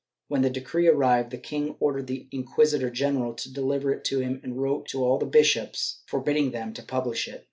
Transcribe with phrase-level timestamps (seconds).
[0.29, 4.17] When the decree arrived, the king ordered the inqui sitor general to deliver it to
[4.17, 7.39] him and wrote to all the bishops for bidding them to pubHsh it.